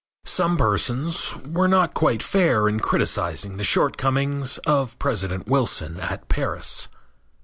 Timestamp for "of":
4.65-4.97